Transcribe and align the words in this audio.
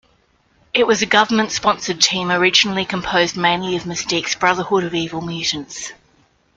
It 0.73 0.87
was 0.87 1.03
a 1.03 1.05
government-sponsored 1.05 2.01
team 2.01 2.31
originally 2.31 2.85
composed 2.85 3.37
mainly 3.37 3.75
of 3.75 3.83
Mystique's 3.83 4.33
Brotherhood 4.33 4.83
of 4.83 4.95
Evil 4.95 5.21
Mutants. 5.21 5.91